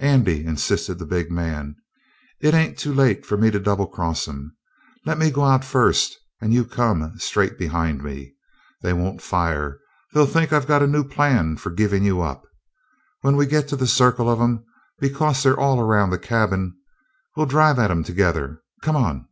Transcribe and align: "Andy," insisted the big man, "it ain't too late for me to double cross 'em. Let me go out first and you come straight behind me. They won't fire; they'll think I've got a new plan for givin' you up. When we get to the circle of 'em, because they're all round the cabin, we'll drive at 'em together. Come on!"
"Andy," 0.00 0.46
insisted 0.46 0.98
the 0.98 1.04
big 1.04 1.30
man, 1.30 1.76
"it 2.40 2.54
ain't 2.54 2.78
too 2.78 2.90
late 2.94 3.26
for 3.26 3.36
me 3.36 3.50
to 3.50 3.60
double 3.60 3.86
cross 3.86 4.26
'em. 4.26 4.56
Let 5.04 5.18
me 5.18 5.30
go 5.30 5.44
out 5.44 5.62
first 5.62 6.16
and 6.40 6.54
you 6.54 6.64
come 6.64 7.18
straight 7.18 7.58
behind 7.58 8.02
me. 8.02 8.32
They 8.80 8.94
won't 8.94 9.20
fire; 9.20 9.78
they'll 10.14 10.24
think 10.24 10.54
I've 10.54 10.66
got 10.66 10.82
a 10.82 10.86
new 10.86 11.04
plan 11.04 11.56
for 11.58 11.68
givin' 11.70 12.02
you 12.02 12.22
up. 12.22 12.46
When 13.20 13.36
we 13.36 13.44
get 13.44 13.68
to 13.68 13.76
the 13.76 13.86
circle 13.86 14.30
of 14.30 14.40
'em, 14.40 14.64
because 15.00 15.42
they're 15.42 15.60
all 15.60 15.82
round 15.82 16.10
the 16.10 16.18
cabin, 16.18 16.78
we'll 17.36 17.44
drive 17.44 17.78
at 17.78 17.90
'em 17.90 18.02
together. 18.04 18.62
Come 18.82 18.96
on!" 18.96 19.28